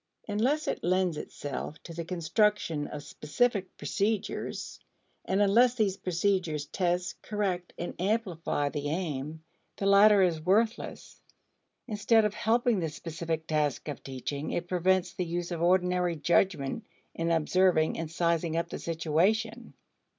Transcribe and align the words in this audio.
Unless 0.27 0.67
it 0.67 0.83
lends 0.83 1.15
itself 1.15 1.77
to 1.83 1.93
the 1.93 2.03
construction 2.03 2.87
of 2.87 3.03
specific 3.03 3.77
procedures, 3.77 4.79
and 5.25 5.43
unless 5.43 5.75
these 5.75 5.95
procedures 5.95 6.65
test, 6.65 7.21
correct, 7.21 7.71
and 7.77 7.93
amplify 7.99 8.69
the 8.69 8.89
aim, 8.89 9.43
the 9.77 9.85
latter 9.85 10.23
is 10.23 10.41
worthless. 10.41 11.21
Instead 11.87 12.25
of 12.25 12.33
helping 12.33 12.79
the 12.79 12.89
specific 12.89 13.45
task 13.45 13.87
of 13.89 14.01
teaching, 14.01 14.49
it 14.49 14.67
prevents 14.67 15.13
the 15.13 15.23
use 15.23 15.51
of 15.51 15.61
ordinary 15.61 16.15
judgment 16.15 16.83
in 17.13 17.29
observing 17.29 17.99
and 17.99 18.09
sizing 18.09 18.57
up 18.57 18.69
the 18.69 18.79
situation. 18.79 19.75